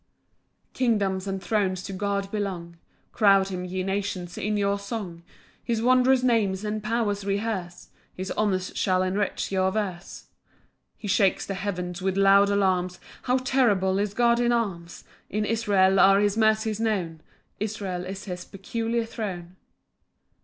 PAUSE. 0.01 0.69
6 0.71 0.77
Kingdoms 0.79 1.27
and 1.27 1.43
thrones 1.43 1.83
to 1.83 1.93
God 1.93 2.31
belong; 2.31 2.77
Crown 3.11 3.45
him, 3.45 3.63
ye 3.63 3.83
nations, 3.83 4.35
in 4.35 4.57
your 4.57 4.79
song; 4.79 5.21
His 5.63 5.79
wondrous 5.79 6.23
names 6.23 6.65
and 6.65 6.81
powers 6.83 7.23
rehearse; 7.23 7.89
His 8.11 8.31
honours 8.31 8.71
shall 8.73 9.03
enrich 9.03 9.51
your 9.51 9.71
verse. 9.71 10.23
7 10.31 10.31
He 10.97 11.07
shakes 11.07 11.45
the 11.45 11.53
heavens 11.53 12.01
with 12.01 12.17
loud 12.17 12.49
alarms; 12.49 12.99
How 13.21 13.37
terrible 13.37 13.99
is 13.99 14.15
God 14.15 14.39
in 14.39 14.51
arms! 14.51 15.03
In 15.29 15.45
Israel 15.45 15.99
are 15.99 16.19
his 16.19 16.35
mercies 16.35 16.79
known, 16.79 17.21
Israel 17.59 18.03
is 18.03 18.23
his 18.25 18.43
peculiar 18.43 19.05
throne. 19.05 19.55